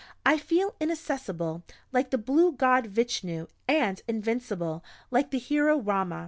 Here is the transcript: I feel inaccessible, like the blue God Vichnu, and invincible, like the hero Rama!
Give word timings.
I 0.25 0.39
feel 0.39 0.73
inaccessible, 0.79 1.61
like 1.91 2.09
the 2.09 2.17
blue 2.17 2.53
God 2.53 2.87
Vichnu, 2.91 3.47
and 3.67 4.01
invincible, 4.07 4.83
like 5.11 5.29
the 5.29 5.37
hero 5.37 5.77
Rama! 5.77 6.19